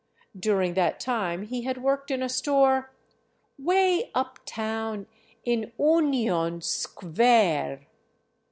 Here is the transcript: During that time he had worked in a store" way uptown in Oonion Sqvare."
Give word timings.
During 0.35 0.73
that 0.73 0.99
time 0.99 1.43
he 1.43 1.61
had 1.61 1.83
worked 1.83 2.09
in 2.09 2.23
a 2.23 2.27
store" 2.27 2.91
way 3.59 4.09
uptown 4.15 5.05
in 5.43 5.73
Oonion 5.79 6.59
Sqvare." 6.61 7.85